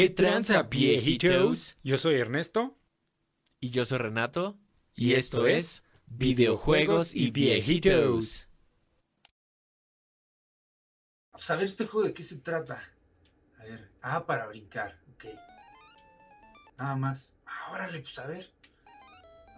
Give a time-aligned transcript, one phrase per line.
[0.00, 1.76] ¿Qué tranza, viejitos?
[1.82, 2.74] Yo soy Ernesto.
[3.60, 4.58] Y yo soy Renato.
[4.94, 8.48] Y esto es Videojuegos y Viejitos.
[11.32, 12.82] Pues a ver, ¿este juego de qué se trata?
[13.58, 15.26] A ver, ah, para brincar, ok.
[16.78, 17.30] Nada más.
[17.44, 18.50] Ah, órale, pues a ver.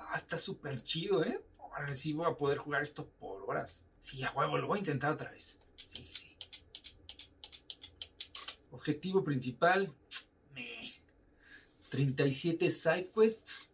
[0.00, 1.40] Ah, está súper chido, ¿eh?
[1.58, 3.84] Órale, sí voy a poder jugar esto por horas.
[4.00, 5.60] Sí, a huevo, lo voy a intentar otra vez.
[5.76, 6.36] Sí, sí.
[8.72, 9.94] Objetivo principal.
[11.92, 12.12] Meh.
[12.14, 13.68] 37 sidequests.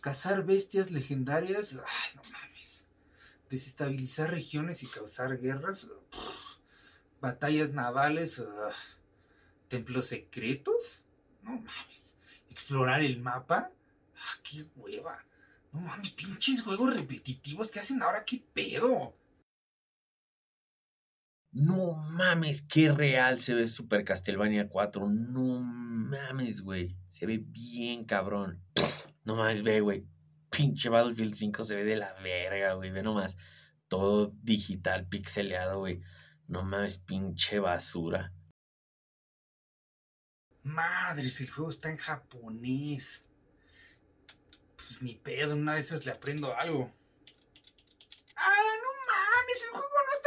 [0.00, 1.74] Cazar bestias legendarias.
[1.74, 2.86] No mames.
[3.50, 5.86] Desestabilizar regiones y causar guerras.
[7.20, 8.42] Batallas navales.
[9.68, 11.04] Templos secretos.
[11.42, 12.16] No mames.
[12.50, 13.70] Explorar el mapa.
[14.16, 15.24] Ah, qué hueva.
[15.72, 19.14] No mames, pinches juegos repetitivos que hacen ahora, qué pedo.
[21.52, 25.06] No mames, qué real se ve Super Castlevania 4.
[25.06, 26.96] No mames, güey.
[27.06, 28.64] Se ve bien cabrón.
[29.24, 30.06] No mames, ve, güey.
[30.50, 32.90] Pinche Battlefield 5 se ve de la verga, güey.
[32.90, 33.36] Ve nomás.
[33.86, 36.00] Todo digital, pixeleado, güey.
[36.48, 38.32] No mames, pinche basura.
[40.62, 43.26] Madres, el juego está en japonés.
[44.76, 46.90] Pues ni pedo, una de esas le aprendo algo.
[48.36, 49.62] ¡Ah, no mames!
[49.64, 50.22] El juego no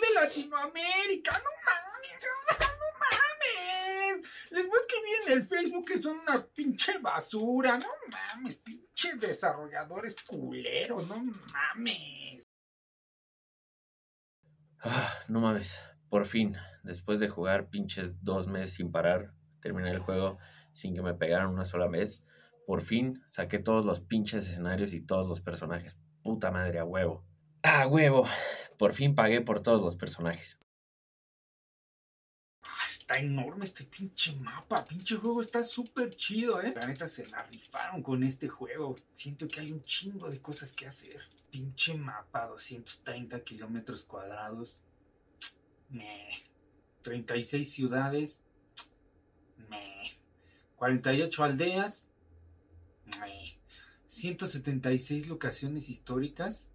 [0.00, 1.32] de Latinoamérica.
[1.32, 2.28] ¡No mames!
[2.60, 4.30] ¡No mames!
[4.50, 7.78] Les voy a escribir en el Facebook que son una pinche basura.
[7.78, 8.56] ¡No mames!
[8.56, 11.06] Pinches desarrolladores culeros.
[11.08, 11.16] ¡No
[11.52, 12.48] mames!
[14.80, 15.78] Ah, no mames.
[16.08, 20.38] Por fin, después de jugar pinches dos meses sin parar, terminé el juego
[20.72, 22.24] sin que me pegaran una sola vez.
[22.66, 25.98] Por fin saqué todos los pinches escenarios y todos los personajes.
[26.22, 27.24] Puta madre, a huevo.
[27.62, 28.26] A huevo.
[28.82, 30.58] Por fin pagué por todos los personajes.
[32.64, 34.84] Ah, Está enorme este pinche mapa.
[34.84, 36.74] Pinche juego está súper chido, ¿eh?
[36.74, 38.96] La neta se la rifaron con este juego.
[39.14, 41.20] Siento que hay un chingo de cosas que hacer.
[41.48, 44.80] Pinche mapa, 230 kilómetros cuadrados.
[45.88, 46.42] Meh.
[47.02, 48.42] 36 ciudades.
[49.70, 50.10] Meh.
[50.74, 52.08] 48 aldeas.
[53.20, 53.60] Meh.
[54.08, 56.68] 176 locaciones históricas.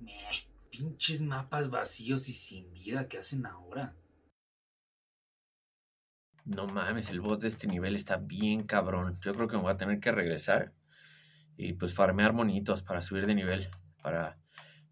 [0.00, 0.53] Meh.
[0.76, 3.94] Pinches mapas vacíos y sin vida que hacen ahora.
[6.44, 9.16] No mames, el boss de este nivel está bien cabrón.
[9.20, 10.72] Yo creo que me voy a tener que regresar
[11.56, 13.68] y pues farmear monitos para subir de nivel.
[14.02, 14.36] Para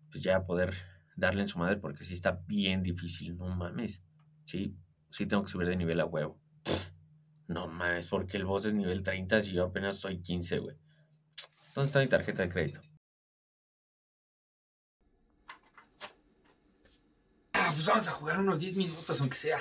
[0.09, 0.73] pues ya poder
[1.17, 3.37] darle en su madre porque sí está bien difícil.
[3.37, 4.05] No mames.
[4.45, 4.77] Sí,
[5.11, 6.41] sí tengo que subir de nivel a huevo.
[7.49, 10.77] No mames, porque el boss es nivel 30 y yo apenas soy 15, güey.
[11.75, 12.81] ¿Dónde está mi tarjeta de crédito?
[17.73, 19.59] Ah, pues vamos a jugar unos 10 minutos, aunque sea.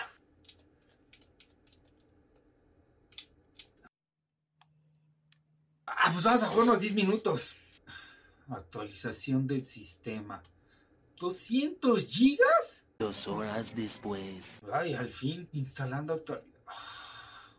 [5.86, 7.56] Ah, pues vamos a jugar unos 10 minutos.
[8.50, 10.44] Actualización del sistema.
[11.20, 12.84] ¿200 gigas?
[13.00, 14.60] Dos horas después.
[14.74, 16.48] Ay, al fin, instalando actualidad.
[16.68, 17.50] Ah,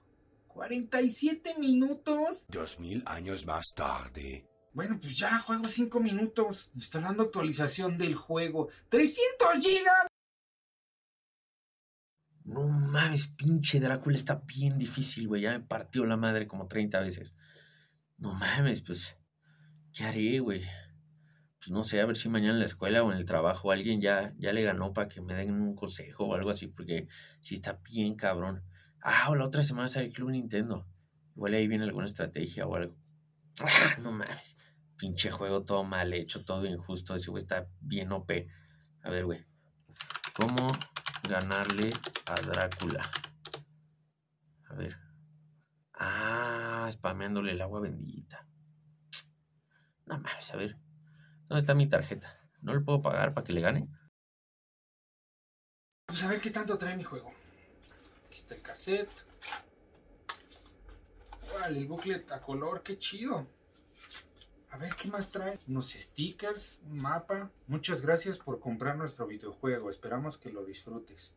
[0.49, 2.45] 47 minutos.
[2.49, 4.47] Dos mil años más tarde.
[4.75, 6.69] Bueno, pues ya juego 5 minutos.
[6.75, 8.69] Instalando actualización del juego.
[8.91, 10.12] ¡300 gigas!
[12.45, 15.43] No mames, pinche Drácula está bien difícil, güey.
[15.43, 17.35] Ya me partió la madre como 30 veces.
[18.19, 19.17] No mames, pues,
[19.93, 20.63] ¿qué haré, güey?
[21.59, 24.01] Pues no sé, a ver si mañana en la escuela o en el trabajo alguien
[24.01, 27.07] ya, ya le ganó para que me den un consejo o algo así, porque
[27.41, 28.65] sí está bien cabrón.
[29.01, 30.87] Ah, o la otra semana sale el Club Nintendo.
[31.37, 32.97] Igual ahí viene alguna estrategia o algo.
[33.61, 34.57] Ah, no mames.
[34.97, 37.15] Pinche juego todo mal hecho, todo injusto.
[37.15, 38.49] Ese güey está bien OP.
[39.03, 39.45] A ver, güey.
[40.35, 40.69] ¿Cómo
[41.29, 41.93] ganarle
[42.27, 43.03] a Drácula?
[44.69, 44.97] A ver.
[45.95, 48.47] Ah, spameándole el agua bendita.
[50.07, 50.77] No mames, a ver.
[51.49, 52.39] ¿Dónde está mi tarjeta?
[52.61, 53.89] ¿No le puedo pagar para que le gane?
[56.07, 57.33] Pues a ver qué tanto trae mi juego.
[58.27, 59.27] Aquí está el cassette.
[61.55, 63.62] Órale, el booklet a color, qué chido.
[64.73, 65.59] A ver qué más trae.
[65.69, 67.53] Unos stickers, un mapa.
[67.67, 69.91] Muchas gracias por comprar nuestro videojuego.
[69.91, 71.35] Esperamos que lo disfrutes.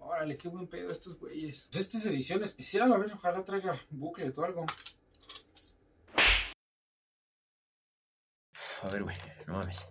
[0.00, 1.66] Órale, qué buen pedo estos güeyes.
[1.72, 2.92] Pues esta es edición especial.
[2.92, 4.66] A ver, ojalá traiga booklet o algo.
[8.82, 9.16] A ver, güey.
[9.46, 9.86] No mames.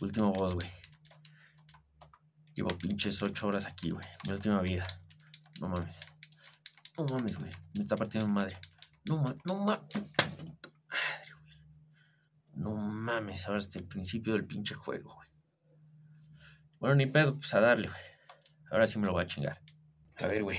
[0.00, 0.70] Último boss, güey.
[2.54, 4.06] Llevo pinches ocho horas aquí, güey.
[4.28, 4.86] Mi última vida.
[5.60, 5.98] No mames.
[6.96, 7.50] No mames, güey.
[7.74, 8.56] Me está partiendo madre.
[9.08, 9.36] No mames.
[9.44, 10.23] No mames.
[13.04, 13.46] Mames.
[13.46, 15.28] Ahora hasta el principio del pinche juego, güey.
[16.78, 17.34] Bueno, ni pedo.
[17.34, 18.00] Pues a darle, güey.
[18.70, 19.60] Ahora sí me lo voy a chingar.
[20.22, 20.58] A ver, güey.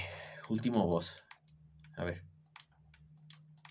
[0.49, 1.15] último boss.
[1.97, 2.23] A ver.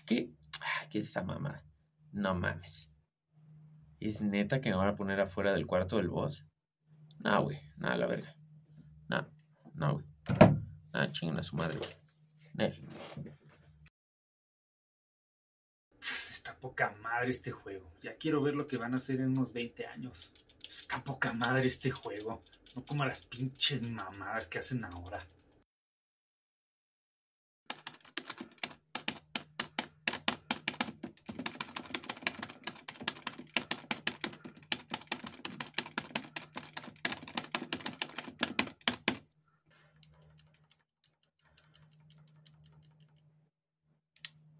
[0.05, 0.33] ¿Qué?
[0.59, 1.63] Ah, ¿Qué es esa mamá?
[2.11, 2.91] No mames.
[4.01, 6.45] ¿Es neta que me van a poner afuera del cuarto del boss?
[7.19, 7.57] No, güey.
[7.77, 8.35] Nada, la verga.
[9.07, 9.25] No,
[9.73, 10.05] no, güey.
[10.91, 11.91] Ah, chingan a su madre, güey.
[16.65, 17.91] Poca madre este juego.
[18.01, 20.31] Ya quiero ver lo que van a hacer en unos 20 años.
[20.67, 22.41] Está poca madre este juego.
[22.75, 25.27] No como las pinches mamadas que hacen ahora.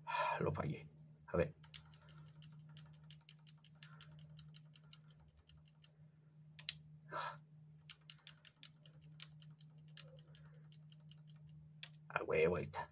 [0.07, 0.87] Ah, Lo fallé.
[1.33, 1.53] A ver.
[12.09, 12.89] Ah, huevo, ahí está.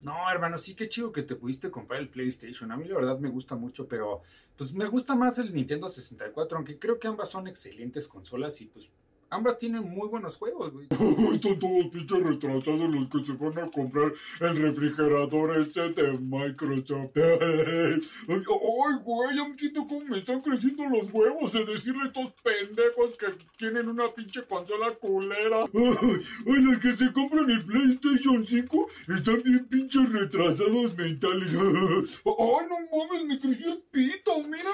[0.00, 2.70] No, hermano, sí que chido que te pudiste comprar el PlayStation.
[2.70, 4.22] A mí la verdad me gusta mucho, pero
[4.56, 8.66] pues me gusta más el Nintendo 64, aunque creo que ambas son excelentes consolas y
[8.66, 8.88] pues
[9.30, 10.86] ambas tienen muy buenos juegos, güey.
[11.34, 17.16] Están todos pinches retrasados los que se van a comprar el refrigerador ese de Microsoft.
[17.16, 22.32] Ay, güey, ya me siento como me están creciendo los huevos de decirle a estos
[22.42, 23.26] pendejos que
[23.58, 25.64] tienen una pinche consola culera.
[25.74, 31.54] Ay, los que se compran el PlayStation 5 están bien pinches retrasados mentales.
[31.54, 34.70] Ay, no mames, me creció el pito, mira.